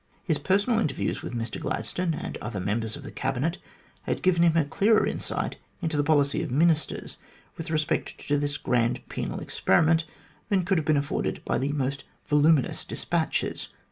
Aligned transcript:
His 0.23 0.39
personal 0.39 0.79
inter 0.79 0.95
views 0.95 1.21
with 1.21 1.35
Mr 1.35 1.59
Gladstone 1.61 2.15
and 2.15 2.35
other 2.37 2.59
Members 2.59 2.95
of 2.95 3.03
the 3.03 3.11
Cabinet 3.11 3.59
had 4.01 4.23
given 4.23 4.41
him 4.41 4.57
a 4.57 4.65
clearer 4.65 5.05
insight 5.05 5.57
into 5.79 5.95
the 5.95 6.03
policy 6.03 6.41
of 6.41 6.49
Ministers 6.49 7.19
with 7.55 7.69
respect 7.69 8.17
to 8.27 8.39
this 8.39 8.57
grand 8.57 9.07
penal 9.09 9.39
experiment 9.39 10.05
than 10.49 10.65
could 10.65 10.79
have 10.79 10.85
been 10.85 10.97
afforded 10.97 11.45
by 11.45 11.59
the 11.59 11.71
most 11.73 12.03
voluminous 12.25 12.83
despatches. 12.83 13.69